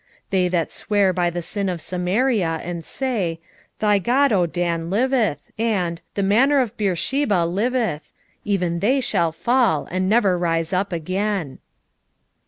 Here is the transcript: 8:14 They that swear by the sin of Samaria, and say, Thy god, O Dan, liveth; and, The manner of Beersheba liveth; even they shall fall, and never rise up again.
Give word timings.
8:14 0.31 0.31
They 0.31 0.47
that 0.47 0.71
swear 0.71 1.13
by 1.13 1.29
the 1.29 1.43
sin 1.43 1.69
of 1.69 1.79
Samaria, 1.79 2.61
and 2.63 2.83
say, 2.83 3.39
Thy 3.77 3.99
god, 3.99 4.33
O 4.33 4.47
Dan, 4.47 4.89
liveth; 4.89 5.51
and, 5.59 6.01
The 6.15 6.23
manner 6.23 6.57
of 6.59 6.75
Beersheba 6.75 7.45
liveth; 7.45 8.11
even 8.43 8.79
they 8.79 8.99
shall 8.99 9.31
fall, 9.31 9.87
and 9.91 10.09
never 10.09 10.39
rise 10.39 10.73
up 10.73 10.91
again. 10.91 11.59